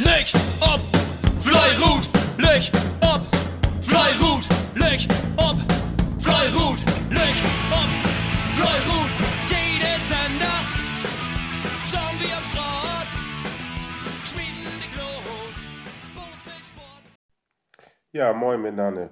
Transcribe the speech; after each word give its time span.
Leg 0.00 0.26
ob, 0.60 0.80
Fleirut, 1.40 2.08
leg 2.36 2.68
ob, 3.00 3.22
Fleirut, 3.80 4.44
leg 4.74 5.06
ob, 5.36 5.56
Fleirut, 6.18 6.80
leg 7.10 7.36
ob, 7.70 7.90
Fleirut. 8.56 9.10
Jede 9.46 9.94
Sender, 10.08 10.58
schauen 11.86 12.18
wir 12.18 12.36
am 12.36 12.44
Schrott, 12.50 13.08
schmieden 14.26 14.74
die 14.82 14.90
Glut. 14.96 15.54
Ja, 18.10 18.32
moin 18.32 18.60
miteinander. 18.62 19.10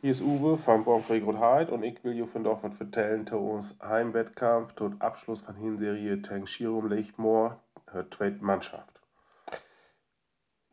Hier 0.00 0.10
ist 0.10 0.22
Uwe 0.22 0.56
von 0.56 0.82
Bonfrey 0.82 1.20
Heid 1.20 1.70
und 1.70 1.84
ich 1.84 2.02
will 2.02 2.14
hier 2.14 2.26
von 2.26 2.42
dort 2.42 2.64
was 2.64 2.74
vertellen 2.74 3.28
zu 3.28 3.36
uns 3.36 3.78
Heimwettkampf, 3.80 4.72
tot 4.72 4.94
Abschluss 4.98 5.42
von 5.42 5.54
Hinserie 5.54 6.20
Tank 6.20 6.48
Schirum 6.48 6.88
Lechmoor, 6.88 7.60
hört 7.92 8.42
Mannschaft. 8.42 8.95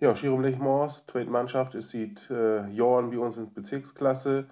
Ja, 0.03 0.11
Lechmoors, 0.11 1.05
zweite 1.05 1.29
Mannschaft, 1.29 1.75
ist 1.75 1.91
seit 1.91 2.29
äh, 2.29 2.67
Jahren 2.71 3.09
bei 3.09 3.19
uns 3.19 3.37
in 3.37 3.53
Bezirksklasse. 3.53 4.47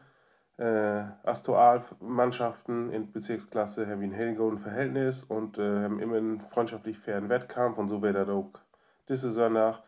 Äh, 0.56 1.04
Astoal-Mannschaften 1.24 2.90
in 2.90 3.12
Bezirksklasse 3.12 3.86
haben 3.86 4.00
wir 4.00 4.08
ein 4.08 4.14
Helgoden 4.14 4.60
Verhältnis 4.60 5.26
und 5.26 5.58
äh, 5.58 5.84
haben 5.84 6.00
immer 6.00 6.16
einen 6.16 6.40
freundschaftlich 6.40 6.98
fairen 6.98 7.28
Wettkampf 7.28 7.78
und 7.78 7.90
so 7.90 8.02
wird 8.02 8.16
das 8.16 8.30
auch 8.30 8.54
diese 9.10 9.30
Sonntag. 9.30 9.84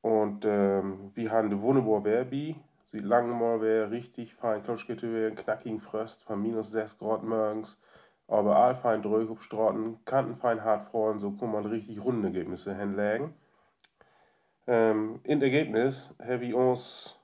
Und 0.00 0.44
ähm, 0.44 1.10
wir 1.12 1.32
haben 1.32 1.50
die 1.50 1.60
wunderbare 1.60 2.04
Werbi. 2.04 2.54
Sie 2.84 3.00
lange 3.00 3.34
mal 3.34 3.60
wäre 3.60 3.90
richtig 3.90 4.32
fein, 4.32 4.62
Klotschkette 4.62 5.12
wäre 5.12 5.32
knackigen 5.32 5.80
Fröst 5.80 6.22
von 6.22 6.40
minus 6.40 6.70
6 6.70 6.98
Grad 6.98 7.24
morgens. 7.24 7.82
Aber 8.28 8.54
allfein 8.54 9.02
drück 9.02 9.28
auf 9.28 9.42
Straßen, 9.42 10.04
kantenfein 10.04 10.62
hart 10.62 10.82
freuen, 10.82 11.18
so 11.18 11.32
kann 11.32 11.50
man 11.50 11.66
richtig 11.66 12.00
runde 12.04 12.28
Ergebnisse 12.28 12.76
hinlegen. 12.76 13.34
Ähm, 14.68 15.20
in 15.24 15.40
Ergebnis 15.40 16.14
habe 16.22 16.44
ich 16.44 16.52
uns 16.52 17.18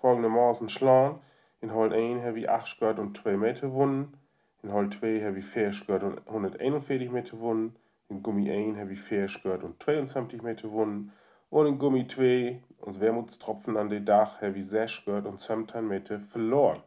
folgendermaßen 0.00 0.68
schlagen. 0.68 1.20
In 1.60 1.74
Hol 1.74 1.92
1 1.92 2.22
habe 2.22 2.38
ich 2.38 2.48
8 2.48 2.68
Schritt 2.68 3.00
und 3.00 3.16
2 3.16 3.36
Meter 3.36 3.66
gewonnen. 3.66 4.16
In 4.62 4.72
Hol 4.72 4.88
2 4.88 5.24
habe 5.24 5.40
ich 5.40 5.44
4 5.44 5.72
Schritt 5.72 6.04
und 6.04 6.24
141 6.28 7.10
Meter 7.10 7.36
gewonnen. 7.36 7.74
In 8.08 8.22
Gummi 8.22 8.48
1 8.48 8.78
habe 8.78 8.92
ich 8.92 9.00
4 9.00 9.26
Schritt 9.26 9.64
und 9.64 9.82
22 9.82 10.40
Meter 10.42 10.68
gewonnen. 10.68 11.12
Und 11.50 11.66
in 11.66 11.78
Gummi 11.80 12.06
2, 12.06 12.62
als 12.86 13.00
Wermutstropfen 13.00 13.76
an 13.76 13.88
den 13.88 14.04
Dach, 14.04 14.40
habe 14.40 14.56
ich 14.56 14.68
6 14.68 14.92
Schritt 14.92 15.26
und 15.26 15.40
17 15.40 15.86
Meter 15.86 16.20
verloren. 16.20 16.80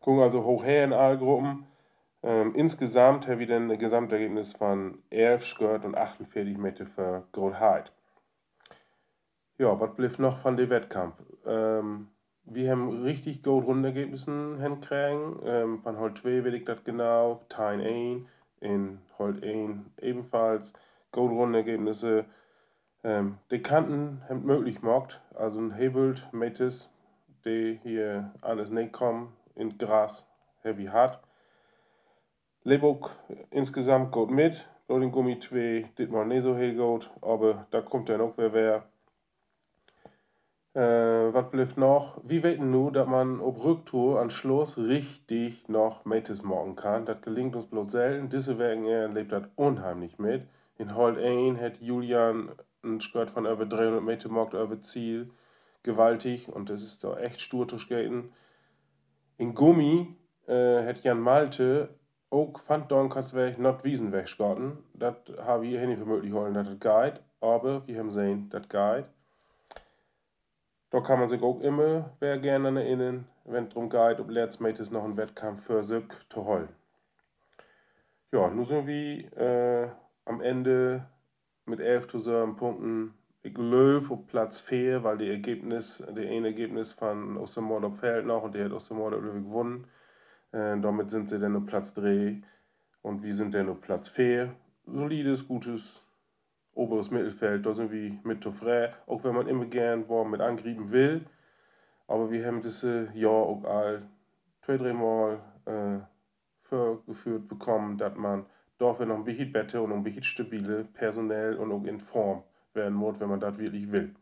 Gucken 0.00 0.22
also 0.22 0.42
hoch 0.42 0.64
her 0.64 0.82
in 0.84 0.92
alle 0.92 1.18
Gruppen. 1.18 1.68
Ähm, 2.22 2.54
insgesamt 2.54 3.26
habe 3.26 3.42
ich 3.42 3.48
dann 3.48 3.70
ein 3.70 3.78
Gesamtergebnis 3.78 4.52
von 4.52 5.02
11 5.10 5.44
Schritt 5.44 5.84
und 5.84 5.96
48 5.96 6.56
Meter 6.56 6.86
für 6.86 7.26
Grotheit. 7.32 7.92
Ja, 9.58 9.78
was 9.78 9.94
blieb 9.94 10.18
noch 10.18 10.38
von 10.38 10.56
dem 10.56 10.70
Wettkampf? 10.70 11.16
Ähm, 11.46 12.08
wir 12.44 12.70
haben 12.70 13.02
richtig 13.02 13.42
gut 13.42 13.64
Rundergebnissen 13.64 14.60
hinkriegen. 14.60 15.40
Ähm, 15.44 15.82
von 15.82 15.98
Holt 15.98 16.18
2 16.18 16.44
will 16.44 16.54
ich 16.54 16.64
das 16.64 16.82
genau, 16.84 17.40
Teil 17.48 17.80
1, 17.80 18.26
in 18.60 18.98
Holt 19.18 19.42
1 19.42 19.80
ebenfalls. 20.00 20.72
Gut 21.10 21.30
Rundergebnisse. 21.30 22.24
Ähm, 23.04 23.38
die 23.50 23.62
Kanten 23.62 24.22
haben 24.28 24.44
möglich 24.44 24.80
gemacht. 24.80 25.20
Also 25.34 25.60
ein 25.60 25.72
Hebelt, 25.72 26.28
Metis, 26.32 26.92
die 27.44 27.78
hier 27.82 28.32
an 28.40 28.58
das 28.58 28.70
Nähe 28.70 28.90
kommen, 28.90 29.32
in 29.54 29.76
Gras, 29.76 30.28
heavy 30.62 30.86
hart. 30.86 31.20
Lebok 32.64 33.10
insgesamt 33.50 34.12
gut 34.12 34.30
mit. 34.30 34.68
Den 34.88 35.10
Gummi 35.10 35.38
2 35.38 35.90
dit 35.98 36.10
mal 36.12 36.26
nicht 36.26 36.42
so 36.42 36.54
heel 36.54 36.76
gut, 36.76 37.10
aber 37.20 37.66
da 37.70 37.80
kommt 37.80 38.08
dann 38.08 38.20
auch 38.20 38.34
wer 38.36 38.52
wer. 38.52 38.84
Äh, 40.74 41.34
was 41.34 41.50
bleibt 41.50 41.76
noch? 41.76 42.20
Wir 42.22 42.42
wissen 42.44 42.70
nur, 42.70 42.92
dass 42.92 43.08
man 43.08 43.40
auf 43.40 43.64
Rücktour 43.64 44.20
an 44.20 44.30
Schluss 44.30 44.78
richtig 44.78 45.68
noch 45.68 46.04
Metis 46.04 46.44
machen 46.44 46.76
kann. 46.76 47.04
Das 47.04 47.20
gelingt 47.20 47.56
uns 47.56 47.66
bloß 47.66 47.90
selten. 47.90 48.28
Diese 48.28 48.58
Wegen 48.58 48.84
er 48.84 49.08
lebt 49.08 49.32
das 49.32 49.44
unheimlich 49.56 50.18
mit. 50.18 50.46
In 50.78 50.94
Holt 50.94 51.18
1 51.18 51.60
hat 51.60 51.80
Julian 51.80 52.52
ein 52.84 53.00
Skirt 53.00 53.30
von 53.30 53.44
über 53.44 53.66
300 53.66 54.02
Meter 54.02 54.28
gemacht, 54.28 54.54
über 54.54 54.80
Ziel. 54.80 55.30
Gewaltig 55.82 56.48
und 56.48 56.70
das 56.70 56.82
ist 56.82 57.02
doch 57.02 57.18
echt 57.18 57.40
stur 57.40 57.66
zu 57.66 57.76
skaten. 57.76 58.32
In 59.36 59.54
Gummi 59.54 60.14
äh, 60.46 60.84
hat 60.86 61.02
Jan 61.02 61.20
Malte 61.20 61.88
auch 62.32 62.58
fand 62.58 62.90
Dornkatzweg 62.90 63.58
not 63.58 63.84
Wiesenweg 63.84 64.26
skaten. 64.26 64.78
Das 64.94 65.14
habe 65.38 65.66
ich 65.66 65.78
nicht 65.86 65.98
für 65.98 66.06
möglich 66.06 66.32
holen, 66.32 66.54
das 66.54 66.68
geht. 66.80 67.20
Aber 67.40 67.86
wir 67.86 67.98
haben 67.98 68.08
gesehen, 68.08 68.48
das 68.50 68.68
geht. 68.68 69.04
Da 70.90 71.00
kann 71.00 71.18
man 71.18 71.28
sich 71.28 71.42
auch 71.42 71.60
immer, 71.60 72.10
wer 72.20 72.38
gerne 72.38 72.80
erinnern, 72.80 73.26
wenn 73.44 73.64
es 73.64 73.70
darum 73.70 73.90
geht, 73.90 74.20
ob 74.20 74.30
letztendlich 74.30 74.90
noch 74.90 75.04
ein 75.04 75.16
Wettkampf 75.16 75.66
für 75.66 75.82
sich 75.82 76.04
zu 76.28 76.44
holen. 76.44 76.68
Ja, 78.30 78.48
nun 78.48 78.64
sind 78.64 78.86
wir 78.86 79.36
äh, 79.36 79.88
am 80.24 80.40
Ende 80.40 81.06
mit 81.66 81.80
11 81.80 82.08
zu 82.08 82.18
7 82.18 82.56
Punkten. 82.56 83.14
Ich 83.42 83.56
löwe 83.58 84.14
auf 84.14 84.26
Platz 84.26 84.60
4, 84.60 85.02
weil 85.04 85.18
die 85.18 85.28
Ergebnis, 85.28 86.02
der 86.08 86.30
eine 86.30 86.48
Ergebnis 86.48 86.92
von 86.92 87.36
Ostermord 87.36 87.94
fällt 87.94 88.26
noch 88.26 88.44
und 88.44 88.54
der 88.54 88.66
hat 88.66 88.72
Ostermord 88.72 89.14
gewonnen. 89.14 89.86
Äh, 90.52 90.78
damit 90.80 91.10
sind 91.10 91.30
sie 91.30 91.38
dann 91.38 91.56
auf 91.56 91.66
Platz 91.66 91.92
3 91.94 92.42
und 93.02 93.22
wir 93.22 93.34
sind 93.34 93.54
dann 93.54 93.68
auf 93.68 93.80
Platz 93.80 94.08
4. 94.08 94.54
Solides, 94.86 95.46
gutes 95.46 96.06
oberes 96.74 97.10
Mittelfeld, 97.10 97.66
da 97.66 97.74
sind 97.74 97.90
wir 97.92 98.18
mit 98.24 98.44
Toffré, 98.44 98.92
auch 99.06 99.22
wenn 99.24 99.34
man 99.34 99.46
immer 99.46 99.66
gern 99.66 100.06
boah, 100.06 100.26
mit 100.26 100.40
angrieben 100.40 100.90
will. 100.90 101.26
Aber 102.06 102.30
wir 102.30 102.46
haben 102.46 102.62
das 102.62 102.82
Jahr 102.82 103.30
auch 103.30 103.64
all 103.64 104.02
zwei, 104.62 104.76
drei 104.76 104.92
Mal 104.92 105.40
äh, 105.66 105.98
vorgeführt 106.58 107.48
bekommen, 107.48 107.98
dass 107.98 108.16
man 108.16 108.46
dafür 108.78 109.06
noch 109.06 109.16
ein 109.16 109.24
bisschen 109.24 109.52
besser 109.52 109.82
und 109.82 109.92
ein 109.92 110.02
bisschen 110.02 110.22
stabile, 110.22 110.84
personell 110.84 111.56
und 111.56 111.72
auch 111.72 111.84
in 111.84 112.00
Form 112.00 112.42
werden 112.74 112.94
muss, 112.94 113.20
wenn 113.20 113.28
man 113.28 113.40
das 113.40 113.58
wirklich 113.58 113.90
will. 113.92 114.14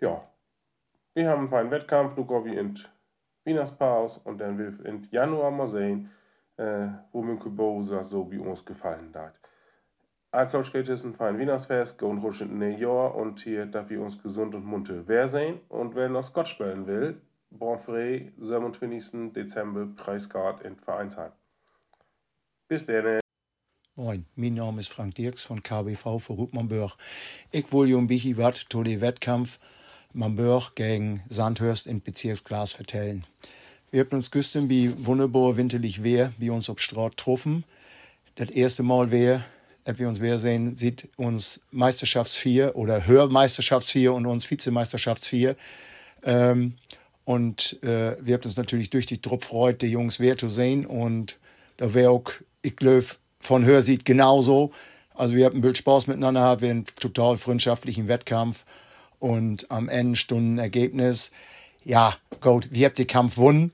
Ja, 0.00 0.22
wir 1.14 1.28
haben 1.28 1.40
einen 1.40 1.48
feinen 1.48 1.70
Wettkampf, 1.70 2.14
gehen 2.16 2.44
wir 2.44 2.60
in 2.60 2.74
die 3.44 3.50
Wienerspause 3.50 4.20
und 4.24 4.38
dann 4.38 4.58
will 4.58 4.78
in 4.84 5.06
Januar 5.10 5.50
mal 5.50 5.68
sehen, 5.68 6.10
äh, 6.56 6.88
wo 7.12 7.22
Münke 7.22 7.50
Bowser 7.50 8.02
so 8.02 8.30
wie 8.30 8.38
uns 8.38 8.64
gefallen 8.64 9.12
hat. 9.14 9.34
Alklaus 10.32 10.72
geht 10.72 10.88
es 10.88 11.04
ein 11.04 11.14
fein 11.14 11.38
Wienersfest, 11.38 11.98
gehen 11.98 12.18
ruhig 12.18 12.40
in 12.40 12.62
ein 12.62 12.78
Jahr 12.78 13.16
und 13.16 13.40
hier 13.40 13.66
darf 13.66 13.90
wir 13.90 14.00
uns 14.00 14.22
gesund 14.22 14.54
und 14.54 14.64
munter 14.64 15.02
wer 15.06 15.26
sehen. 15.26 15.60
Und 15.68 15.96
wer 15.96 16.08
noch 16.08 16.22
Scott 16.22 16.46
spielen 16.46 16.86
will, 16.86 17.20
Bonfrey, 17.50 18.32
27. 18.38 19.32
Dezember, 19.32 19.86
Preisgard 19.96 20.62
in 20.62 20.76
Vereinsheim. 20.76 21.32
Bis 22.68 22.86
dann. 22.86 23.18
Moin, 23.96 24.24
mein 24.36 24.54
Name 24.54 24.80
ist 24.80 24.88
Frank 24.88 25.16
Dirks 25.16 25.42
von 25.42 25.62
KBV 25.62 26.20
für 26.20 26.34
Rupmanburg. 26.34 26.92
Ich 27.50 27.72
will 27.72 27.96
ein 27.96 28.06
bisschen 28.06 28.38
was 28.38 28.64
zu 28.68 28.84
Wettkampf 28.84 29.58
Mamburg 30.12 30.74
gegen 30.74 31.22
Sandhurst 31.28 31.86
in 31.86 32.00
Bezirksglas 32.00 32.72
vertellen. 32.72 33.26
Wir 33.90 34.00
haben 34.00 34.16
uns 34.16 34.30
gestern 34.30 34.68
bei 34.68 34.92
wunderbar 34.98 35.56
winterlich 35.56 36.02
Wehr 36.02 36.32
bei 36.38 36.50
uns 36.50 36.70
auf 36.70 36.78
Straat 36.80 37.16
getroffen. 37.16 37.64
Das 38.36 38.50
erste 38.50 38.82
Mal 38.82 39.10
Wehr, 39.10 39.44
dass 39.84 39.98
wir 39.98 40.08
uns 40.08 40.20
Wehr 40.20 40.38
sehen, 40.38 40.76
sieht 40.76 41.08
uns 41.16 41.60
Meisterschaftsvier 41.70 42.72
oder 42.76 43.06
Hörmeisterschaftsvier 43.06 44.12
und 44.12 44.26
uns 44.26 44.48
Vizemeisterschaftsvier. 44.50 45.56
Ähm, 46.22 46.74
und 47.24 47.82
äh, 47.82 48.16
wir 48.20 48.34
haben 48.34 48.44
uns 48.44 48.56
natürlich 48.56 48.90
durch 48.90 49.06
die 49.06 49.20
Truppe 49.20 49.46
freut, 49.46 49.82
die 49.82 49.88
Jungs 49.88 50.20
Wehr 50.20 50.36
zu 50.36 50.48
sehen. 50.48 50.86
Und 50.86 51.38
da 51.76 51.94
wäre 51.94 52.10
auch, 52.10 52.30
ich 52.62 52.76
glaube, 52.76 53.06
von 53.40 53.64
Hör 53.64 53.82
sieht 53.82 54.04
genauso. 54.04 54.72
Also 55.14 55.34
wir 55.34 55.46
haben 55.46 55.58
ein 55.58 55.60
Bild 55.60 55.78
Spaß 55.78 56.06
miteinander, 56.06 56.60
wir 56.60 56.68
haben 56.68 56.78
einen 56.78 56.86
total 56.98 57.36
freundschaftlichen 57.36 58.08
Wettkampf 58.08 58.64
und 59.20 59.70
am 59.70 59.88
Ende 59.88 60.16
Stunden 60.16 60.58
Ergebnis. 60.58 61.30
Ja, 61.84 62.14
gut, 62.40 62.68
wir 62.72 62.86
haben 62.86 62.94
den 62.96 63.06
Kampf 63.06 63.36
gewonnen, 63.36 63.72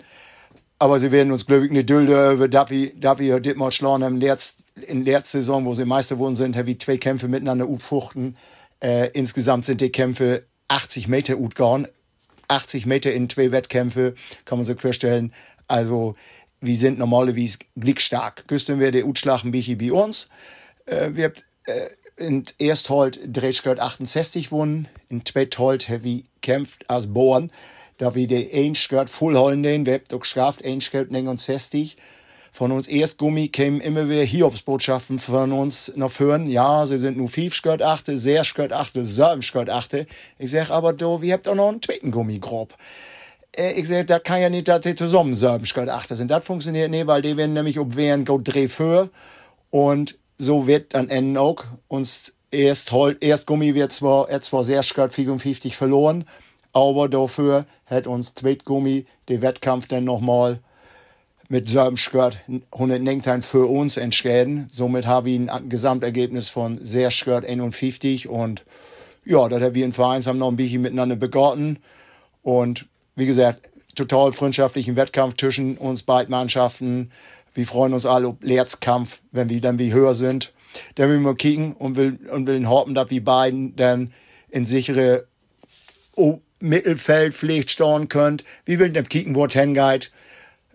aber 0.79 0.99
sie 0.99 1.11
werden 1.11 1.33
uns, 1.33 1.47
glaube 1.47 1.65
ich, 1.65 1.73
nicht 1.73 1.89
dulden, 1.89 2.35
über 2.35 2.51
wir, 2.71 2.95
dass 2.95 3.19
wir 3.19 3.41
das 3.41 3.55
mal 3.55 3.73
schlagen 3.73 4.05
haben. 4.05 4.21
In 4.87 5.05
der 5.07 5.25
Saison, 5.25 5.65
wo 5.65 5.73
sie 5.73 5.87
Meister 5.87 6.17
geworden 6.17 6.37
sind, 6.37 6.55
haben 6.55 6.67
wir 6.67 6.79
zwei 6.79 6.99
Kämpfe 6.99 7.29
miteinander 7.29 7.67
utfuchten. 7.67 8.37
Äh, 8.83 9.09
insgesamt 9.15 9.65
sind 9.65 9.81
die 9.81 9.91
Kämpfe 9.91 10.45
80 10.69 11.09
Meter 11.09 11.39
utgegangen. 11.39 11.89
80 12.49 12.87
Meter 12.87 13.13
in 13.13 13.29
zwei 13.29 13.51
Wettkämpfe, 13.53 14.15
kann 14.45 14.59
man 14.59 14.65
sich 14.65 14.79
vorstellen. 14.79 15.33
Also, 15.67 16.15
wir 16.61 16.77
sind 16.77 16.99
normalerweise 16.99 17.59
blickstark. 17.75 18.45
Gestern 18.47 18.79
wäre 18.79 18.93
der 18.93 19.07
Utschlag 19.07 19.45
ein 19.45 19.51
bisschen 19.51 19.79
bei 19.79 19.93
uns. 19.93 20.29
Äh, 20.85 21.11
wir 21.15 21.25
haben 21.25 21.35
äh, 21.65 21.89
in 22.17 22.45
erst 22.59 22.91
halt 22.91 23.21
Drehschgott 23.27 23.79
68 23.79 24.51
gewonnen, 24.51 24.89
in 25.09 25.25
zweit 25.25 25.59
halt 25.59 25.89
heavy 25.89 26.25
kämpft 26.41 26.89
als 26.89 27.07
Born. 27.07 27.51
Da 27.99 28.15
wir 28.15 28.27
die 28.27 28.51
ein 28.53 28.75
Skirt 28.75 29.09
voll 29.09 29.37
holen 29.37 29.63
den, 29.63 29.87
wir 29.87 30.01
auch 30.13 30.21
geschafft, 30.21 30.65
ein 30.65 30.81
Skirt 30.81 31.11
69. 31.11 31.97
von 32.53 32.73
uns 32.73 32.89
Erstgummi 32.89 33.49
kämen 33.49 33.81
immer 33.81 34.09
wieder 34.09 34.23
Hiobsbotschaften 34.23 35.19
von 35.19 35.53
uns 35.53 35.93
nach 35.97 36.11
vorn. 36.11 36.49
Ja, 36.49 36.87
sie 36.87 36.99
sind 36.99 37.19
nur 37.19 37.29
fünf 37.29 37.55
Schgott 37.55 37.83
achte, 37.83 38.17
sehr 38.17 38.45
Schgott 38.45 38.73
achte, 38.73 39.05
sieben 39.05 39.43
Schgott 39.43 39.69
achte. 39.69 40.07
Ich 40.39 40.51
sag, 40.51 40.71
aber 40.71 40.93
du, 40.93 41.21
wir 41.21 41.35
habt 41.35 41.49
auch 41.49 41.55
noch 41.55 41.69
einen 41.69 41.83
zweiten 41.83 42.11
Gummi 42.11 42.39
grob. 42.39 42.75
Äh, 43.57 43.73
ich 43.73 43.89
sag, 43.89 44.07
da 44.07 44.19
kann 44.19 44.41
ja 44.41 44.51
nicht, 44.51 44.69
dass 44.69 44.85
sie 44.85 44.95
zusammen 44.95 45.35
sieben 45.35 45.67
Schgott 45.67 45.89
achte 45.89 46.17
sind. 46.17 46.31
Das 46.31 46.45
funktioniert 46.45 46.91
nicht, 46.91 47.07
weil 47.07 47.23
die 47.23 47.37
werden 47.37 47.53
nämlich 47.53 47.79
ob 47.79 47.97
wären 47.97 48.25
go 48.25 48.39
dreh 48.39 48.69
für. 48.69 49.11
Und 49.71 50.19
so 50.39 50.67
wird 50.67 50.95
dann 50.95 51.09
enden 51.09 51.37
auch 51.37 51.65
uns 51.89 52.35
erst, 52.51 52.93
erst 53.21 53.47
Gummi 53.47 53.75
wird 53.75 53.93
zwar, 53.93 54.29
er 54.29 54.41
zwar 54.43 54.65
sehr 54.65 54.83
Schgott 54.83 55.13
55 55.13 55.77
verloren, 55.77 56.25
aber 56.73 57.09
dafür 57.09 57.67
hat 57.87 58.07
uns 58.07 58.35
Zweitgummi 58.35 59.07
den 59.29 59.43
Wettkampf 59.43 59.89
dann 59.89 60.05
nochmal 60.05 60.61
mit 61.49 61.69
seinem 61.69 61.97
Skirt 61.97 62.41
119 62.73 63.43
für 63.43 63.67
uns 63.67 63.97
entschieden. 63.97 64.69
Somit 64.73 65.07
habe 65.07 65.31
ich 65.31 65.51
ein 65.51 65.69
Gesamtergebnis 65.69 66.49
von 66.49 66.79
sehr 66.85 67.11
Skirt 67.11 67.45
51 67.45 68.29
und 68.29 68.65
ja, 69.25 69.49
das 69.49 69.63
haben 69.63 69.75
wir 69.75 69.85
in 69.85 69.93
Vereins 69.93 70.27
haben 70.27 70.39
noch 70.39 70.51
ein 70.51 70.57
bisschen 70.57 70.83
miteinander 70.83 71.17
begotten 71.17 71.79
und 72.43 72.87
wie 73.15 73.27
gesagt, 73.27 73.71
total 73.95 74.33
freundschaftlichen 74.33 74.97
Wettkampf 74.97 75.37
zwischen 75.37 75.79
uns 75.79 76.03
beiden 76.03 76.31
Mannschaften. 76.31 77.11
Wir 77.57 77.67
freuen 77.67 77.95
uns 77.95 78.05
alle 78.05 78.29
auf 78.29 78.37
Leerzkampf, 78.43 79.23
wenn 79.33 79.49
wir 79.49 79.63
dann 79.63 79.79
wie 79.79 79.93
höher 79.93 80.15
sind. 80.15 80.53
Dann 80.97 81.09
will 81.09 81.21
wir 81.21 81.35
kicken 81.35 81.73
und 81.73 81.97
will, 81.97 82.19
und 82.31 82.47
will 82.47 82.67
hoffen, 82.67 82.95
dass 82.95 83.11
wir 83.11 83.25
beiden 83.25 83.75
dann 83.77 84.13
in 84.51 84.67
sichere 84.67 85.27
Mittelfeld 86.61 87.33
vielleicht 87.33 87.71
stehen 87.71 88.09
könnt. 88.09 88.45
Wir 88.67 88.79
will 88.79 88.91
dann 88.91 89.09
kicken, 89.09 89.35
wo 89.35 89.47
hingeht. 89.47 90.13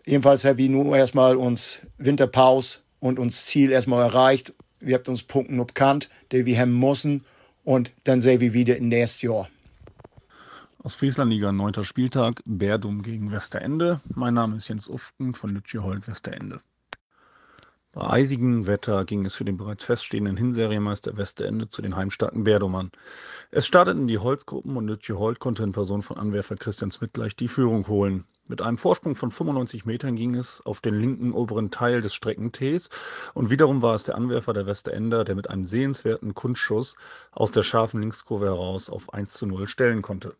Jedenfalls 0.08 0.44
haben 0.44 0.58
wir 0.58 0.70
nur 0.70 0.98
erstmal 0.98 1.36
uns 1.36 1.82
Winterpause 2.00 2.80
und 3.00 3.20
uns 3.20 3.46
Ziel 3.46 3.72
erstmal 3.72 4.04
erreicht. 4.04 4.54
Wir 4.80 4.96
haben 4.96 5.08
uns 5.08 5.22
Punkten 5.22 5.58
bekannt, 5.58 6.10
die 6.32 6.48
wir 6.48 6.60
haben 6.60 6.80
müssen. 6.80 7.24
Und 7.64 7.92
dann 8.06 8.24
sehen 8.24 8.40
wir 8.40 8.54
wieder 8.54 8.78
im 8.78 8.88
nächsten 8.88 9.28
Jahr. 9.28 9.48
Aus 10.84 10.96
Frieslandliga, 10.96 11.52
9. 11.52 11.84
Spieltag, 11.84 12.42
Berdum 12.46 13.04
gegen 13.04 13.32
Westerende. 13.32 14.02
Mein 14.16 14.34
Name 14.34 14.58
ist 14.58 14.68
Jens 14.68 14.88
Ufken 14.90 15.36
von 15.36 15.54
Lütjehold 15.54 16.08
Westerende. 16.08 16.60
Bei 17.94 18.10
eisigem 18.10 18.68
Wetter 18.68 19.04
ging 19.04 19.26
es 19.26 19.36
für 19.36 19.44
den 19.44 19.58
bereits 19.58 19.84
feststehenden 19.84 20.38
Hinserienmeister 20.38 21.18
Westerende 21.18 21.68
zu 21.68 21.82
den 21.82 21.98
heimstarken 21.98 22.46
Berdumern. 22.46 22.92
Es 23.50 23.68
starteten 23.68 24.08
die 24.08 24.18
Holzgruppen 24.18 24.78
und 24.78 24.88
Lütjehold 24.88 25.40
konnte 25.40 25.64
in 25.64 25.74
Person 25.74 26.02
von 26.02 26.16
Anwerfer 26.16 26.56
Christian 26.56 26.90
Smith 26.92 27.12
gleich 27.12 27.36
die 27.36 27.50
Führung 27.50 27.88
holen. 27.88 28.24
Mit 28.48 28.62
einem 28.62 28.78
Vorsprung 28.78 29.16
von 29.16 29.30
95 29.30 29.86
Metern 29.86 30.16
ging 30.16 30.36
es 30.36 30.66
auf 30.66 30.80
den 30.80 30.94
linken 30.94 31.34
oberen 31.34 31.70
Teil 31.70 32.02
des 32.02 32.14
Streckentees 32.14 32.90
und 33.34 33.50
wiederum 33.50 33.82
war 33.82 33.96
es 33.96 34.04
der 34.04 34.16
Anwerfer 34.16 34.54
der 34.54 34.66
Westerender, 34.66 35.26
der 35.26 35.36
mit 35.36 35.50
einem 35.50 35.66
sehenswerten 35.66 36.34
Kunstschuss 36.34 36.96
aus 37.34 37.52
der 37.52 37.64
scharfen 37.64 38.00
Linkskurve 38.00 38.46
heraus 38.46 38.90
auf 38.90 39.14
1 39.14 39.34
zu 39.34 39.48
0 39.48 39.68
stellen 39.68 40.02
konnte. 40.02 40.38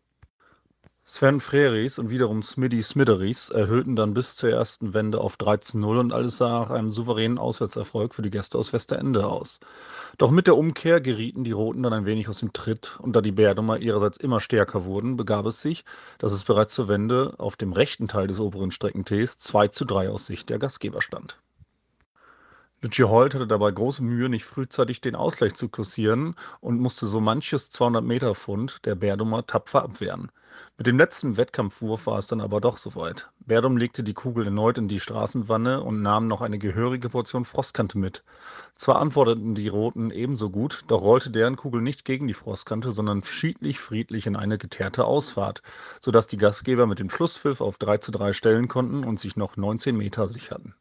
Sven 1.04 1.40
Freris 1.40 1.98
und 1.98 2.10
wiederum 2.10 2.44
Smiddy 2.44 2.80
Smideries 2.80 3.50
erhöhten 3.50 3.96
dann 3.96 4.14
bis 4.14 4.36
zur 4.36 4.50
ersten 4.50 4.94
Wende 4.94 5.20
auf 5.20 5.36
13-0 5.36 5.98
und 5.98 6.12
alles 6.12 6.36
sah 6.36 6.60
nach 6.60 6.70
einem 6.70 6.92
souveränen 6.92 7.38
Auswärtserfolg 7.38 8.14
für 8.14 8.22
die 8.22 8.30
Gäste 8.30 8.56
aus 8.56 8.72
Westerende 8.72 9.26
aus. 9.26 9.58
Doch 10.18 10.30
mit 10.30 10.46
der 10.46 10.56
Umkehr 10.56 11.00
gerieten 11.00 11.42
die 11.42 11.50
Roten 11.50 11.82
dann 11.82 11.92
ein 11.92 12.06
wenig 12.06 12.28
aus 12.28 12.38
dem 12.38 12.52
Tritt 12.52 13.00
und 13.00 13.16
da 13.16 13.20
die 13.20 13.32
Bärdummer 13.32 13.78
ihrerseits 13.78 14.16
immer 14.16 14.38
stärker 14.38 14.84
wurden, 14.84 15.16
begab 15.16 15.44
es 15.46 15.60
sich, 15.60 15.84
dass 16.18 16.32
es 16.32 16.44
bereits 16.44 16.76
zur 16.76 16.86
Wende 16.86 17.34
auf 17.38 17.56
dem 17.56 17.72
rechten 17.72 18.06
Teil 18.06 18.28
des 18.28 18.38
oberen 18.38 18.70
Streckentees 18.70 19.38
2 19.38 19.68
zu 19.68 19.84
3 19.84 20.08
aus 20.08 20.26
Sicht 20.26 20.50
der 20.50 20.60
Gastgeber 20.60 21.02
stand. 21.02 21.36
Lütje 22.84 23.08
Holt 23.08 23.32
hatte 23.32 23.46
dabei 23.46 23.70
große 23.70 24.02
Mühe, 24.02 24.28
nicht 24.28 24.44
frühzeitig 24.44 25.00
den 25.00 25.14
Ausgleich 25.14 25.54
zu 25.54 25.68
kursieren 25.68 26.34
und 26.60 26.80
musste 26.80 27.06
so 27.06 27.20
manches 27.20 27.70
200-Meter-Pfund 27.70 28.84
der 28.84 28.96
Bärdummer 28.96 29.46
tapfer 29.46 29.84
abwehren. 29.84 30.32
Mit 30.76 30.88
dem 30.88 30.98
letzten 30.98 31.36
Wettkampfwurf 31.36 32.06
war 32.06 32.18
es 32.18 32.26
dann 32.26 32.40
aber 32.40 32.60
doch 32.60 32.78
soweit. 32.78 33.30
Berdum 33.38 33.76
legte 33.76 34.02
die 34.02 34.14
Kugel 34.14 34.46
erneut 34.46 34.78
in 34.78 34.88
die 34.88 34.98
Straßenwanne 34.98 35.80
und 35.80 36.02
nahm 36.02 36.26
noch 36.26 36.40
eine 36.40 36.58
gehörige 36.58 37.08
Portion 37.10 37.44
Frostkante 37.44 37.98
mit. 37.98 38.24
Zwar 38.74 39.00
antworteten 39.00 39.54
die 39.54 39.68
Roten 39.68 40.10
ebenso 40.10 40.50
gut, 40.50 40.82
doch 40.88 41.02
rollte 41.02 41.30
deren 41.30 41.54
Kugel 41.54 41.82
nicht 41.82 42.04
gegen 42.04 42.26
die 42.26 42.34
Frostkante, 42.34 42.90
sondern 42.90 43.22
schiedlich 43.22 43.78
friedlich 43.78 44.26
in 44.26 44.34
eine 44.34 44.58
geteerte 44.58 45.04
Ausfahrt, 45.04 45.62
sodass 46.00 46.26
die 46.26 46.36
Gastgeber 46.36 46.88
mit 46.88 46.98
dem 46.98 47.10
Schlusspfiff 47.10 47.60
auf 47.60 47.78
3 47.78 47.98
zu 47.98 48.10
3 48.10 48.32
stellen 48.32 48.66
konnten 48.66 49.04
und 49.04 49.20
sich 49.20 49.36
noch 49.36 49.56
19 49.56 49.96
Meter 49.96 50.26
sicherten. 50.26 50.74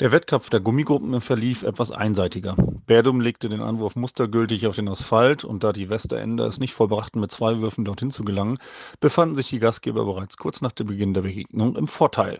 Der 0.00 0.12
Wettkampf 0.12 0.48
der 0.48 0.60
Gummigruppen 0.60 1.20
verlief 1.20 1.64
etwas 1.64 1.90
einseitiger. 1.90 2.54
Berdum 2.86 3.20
legte 3.20 3.48
den 3.48 3.60
Anwurf 3.60 3.96
mustergültig 3.96 4.68
auf 4.68 4.76
den 4.76 4.86
Asphalt 4.86 5.42
und 5.42 5.64
da 5.64 5.72
die 5.72 5.88
Westerender 5.88 6.46
es 6.46 6.60
nicht 6.60 6.72
vollbrachten, 6.72 7.20
mit 7.20 7.32
zwei 7.32 7.58
Würfen 7.58 7.84
dorthin 7.84 8.12
zu 8.12 8.24
gelangen, 8.24 8.58
befanden 9.00 9.34
sich 9.34 9.48
die 9.48 9.58
Gastgeber 9.58 10.04
bereits 10.04 10.36
kurz 10.36 10.60
nach 10.60 10.70
dem 10.70 10.86
Beginn 10.86 11.14
der 11.14 11.22
Begegnung 11.22 11.74
im 11.74 11.88
Vorteil. 11.88 12.38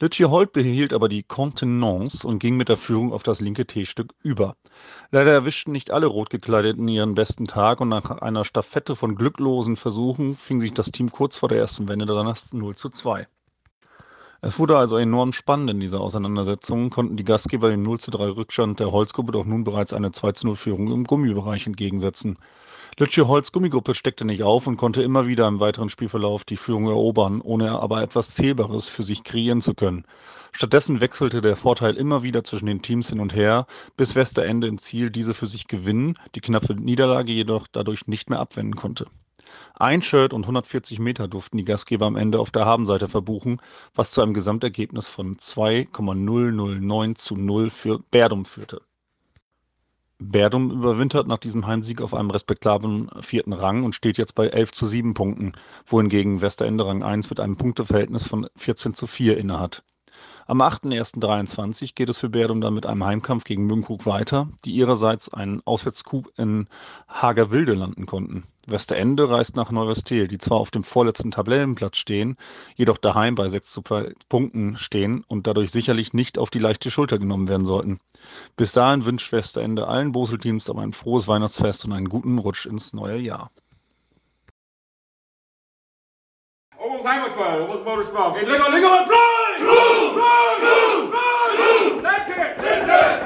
Lütje 0.00 0.28
Holt 0.28 0.52
behielt 0.52 0.92
aber 0.92 1.08
die 1.08 1.22
Kontenance 1.22 2.26
und 2.26 2.40
ging 2.40 2.56
mit 2.56 2.68
der 2.68 2.76
Führung 2.76 3.12
auf 3.12 3.22
das 3.22 3.40
linke 3.40 3.64
T-Stück 3.64 4.12
über. 4.20 4.56
Leider 5.12 5.30
erwischten 5.30 5.70
nicht 5.70 5.92
alle 5.92 6.08
Rotgekleideten 6.08 6.88
ihren 6.88 7.14
besten 7.14 7.46
Tag 7.46 7.80
und 7.80 7.90
nach 7.90 8.10
einer 8.10 8.42
Staffette 8.44 8.96
von 8.96 9.14
glücklosen 9.14 9.76
Versuchen 9.76 10.34
fing 10.34 10.60
sich 10.60 10.74
das 10.74 10.90
Team 10.90 11.12
kurz 11.12 11.36
vor 11.36 11.48
der 11.48 11.58
ersten 11.58 11.86
Wende 11.86 12.12
erst 12.12 12.52
0 12.52 12.74
zu 12.74 12.88
2. 12.88 13.28
Es 14.44 14.58
wurde 14.58 14.76
also 14.76 14.96
enorm 14.96 15.32
spannend 15.32 15.70
in 15.70 15.78
dieser 15.78 16.00
Auseinandersetzung, 16.00 16.90
konnten 16.90 17.16
die 17.16 17.22
Gastgeber 17.22 17.70
den 17.70 17.82
0 17.82 18.00
zu 18.00 18.10
3 18.10 18.30
Rückstand 18.30 18.80
der 18.80 18.90
Holzgruppe 18.90 19.30
doch 19.30 19.44
nun 19.44 19.62
bereits 19.62 19.92
eine 19.92 20.10
2 20.10 20.32
zu 20.32 20.46
0 20.48 20.56
Führung 20.56 20.90
im 20.90 21.04
Gummibereich 21.04 21.68
entgegensetzen. 21.68 22.38
Lütje 22.98 23.28
Holz 23.28 23.52
Gummigruppe 23.52 23.94
steckte 23.94 24.24
nicht 24.24 24.42
auf 24.42 24.66
und 24.66 24.78
konnte 24.78 25.00
immer 25.00 25.28
wieder 25.28 25.46
im 25.46 25.60
weiteren 25.60 25.90
Spielverlauf 25.90 26.42
die 26.42 26.56
Führung 26.56 26.88
erobern, 26.88 27.40
ohne 27.40 27.70
aber 27.70 28.02
etwas 28.02 28.34
Zählbares 28.34 28.88
für 28.88 29.04
sich 29.04 29.22
kreieren 29.22 29.60
zu 29.60 29.74
können. 29.74 30.06
Stattdessen 30.50 31.00
wechselte 31.00 31.40
der 31.40 31.54
Vorteil 31.54 31.96
immer 31.96 32.24
wieder 32.24 32.42
zwischen 32.42 32.66
den 32.66 32.82
Teams 32.82 33.10
hin 33.10 33.20
und 33.20 33.36
her, 33.36 33.68
bis 33.96 34.16
Westerende 34.16 34.66
im 34.66 34.78
Ziel 34.78 35.10
diese 35.10 35.34
für 35.34 35.46
sich 35.46 35.68
gewinnen, 35.68 36.18
die 36.34 36.40
knappe 36.40 36.74
Niederlage 36.74 37.30
jedoch 37.30 37.68
dadurch 37.68 38.08
nicht 38.08 38.28
mehr 38.28 38.40
abwenden 38.40 38.74
konnte. 38.74 39.06
Ein 39.74 40.02
Shirt 40.02 40.32
und 40.32 40.42
140 40.42 40.98
Meter 40.98 41.28
durften 41.28 41.56
die 41.56 41.64
Gastgeber 41.64 42.06
am 42.06 42.16
Ende 42.16 42.38
auf 42.38 42.50
der 42.50 42.64
Habenseite 42.64 43.08
verbuchen, 43.08 43.60
was 43.94 44.10
zu 44.10 44.22
einem 44.22 44.34
Gesamtergebnis 44.34 45.08
von 45.08 45.38
2,009 45.38 47.16
zu 47.16 47.36
0 47.36 47.70
für 47.70 47.98
Berdum 48.10 48.44
führte. 48.44 48.82
Berdum 50.30 50.70
überwintert 50.70 51.26
nach 51.26 51.38
diesem 51.38 51.66
Heimsieg 51.66 52.00
auf 52.00 52.14
einem 52.14 52.30
respektablen 52.30 53.10
vierten 53.22 53.52
Rang 53.52 53.84
und 53.84 53.94
steht 53.94 54.18
jetzt 54.18 54.34
bei 54.34 54.46
11 54.46 54.72
zu 54.72 54.86
7 54.86 55.14
Punkten, 55.14 55.52
wohingegen 55.86 56.40
Westerende 56.40 56.86
Rang 56.86 57.02
1 57.02 57.28
mit 57.30 57.40
einem 57.40 57.56
Punkteverhältnis 57.56 58.26
von 58.26 58.48
14 58.56 58.94
zu 58.94 59.06
4 59.06 59.36
innehat. 59.36 59.82
Am 60.46 60.60
8.1.23 60.60 61.94
geht 61.94 62.08
es 62.08 62.18
für 62.18 62.28
Berdum 62.28 62.60
dann 62.60 62.74
mit 62.74 62.84
einem 62.84 63.04
Heimkampf 63.04 63.44
gegen 63.44 63.66
Münkrug 63.66 64.06
weiter, 64.06 64.48
die 64.64 64.72
ihrerseits 64.72 65.32
einen 65.32 65.62
Auswärtscoup 65.64 66.32
in 66.36 66.66
Hagerwilde 67.08 67.74
landen 67.74 68.06
konnten. 68.06 68.44
Westerende 68.66 69.30
reist 69.30 69.54
nach 69.54 69.70
Neuwestel, 69.70 70.26
die 70.26 70.38
zwar 70.38 70.58
auf 70.58 70.72
dem 70.72 70.82
vorletzten 70.82 71.30
Tabellenplatz 71.30 71.96
stehen, 71.96 72.36
jedoch 72.74 72.98
daheim 72.98 73.36
bei 73.36 73.48
sechs 73.48 73.80
Punkten 74.28 74.76
stehen 74.76 75.24
und 75.28 75.46
dadurch 75.46 75.70
sicherlich 75.70 76.12
nicht 76.12 76.38
auf 76.38 76.50
die 76.50 76.58
leichte 76.60 76.90
Schulter 76.90 77.18
genommen 77.18 77.48
werden 77.48 77.64
sollten. 77.64 78.00
Bis 78.56 78.72
dahin 78.72 79.04
wünscht 79.04 79.32
Westerende 79.32 79.86
allen 79.86 80.12
Boselteams 80.12 80.68
aber 80.70 80.82
ein 80.82 80.92
frohes 80.92 81.28
Weihnachtsfest 81.28 81.84
und 81.84 81.92
einen 81.92 82.08
guten 82.08 82.38
Rutsch 82.38 82.66
ins 82.66 82.92
neue 82.92 83.18
Jahr. 83.18 83.50
People's 87.02 87.14
Language 87.16 87.34
Foe. 87.34 87.66
What's 87.66 87.84
motor 87.84 88.04
smog? 88.04 88.36
Hey, 88.36 88.44
Ligo, 88.44 88.66
Ligo, 88.70 88.98
and 88.98 89.06
fly! 89.06 89.56
Blue! 89.58 90.12
Fly! 90.14 90.56
Blue! 90.60 91.10
Fly! 91.10 91.54
Blue! 91.56 92.02
That's 92.02 92.30
it! 92.30 92.56
That's 92.62 93.18
it! 93.18 93.22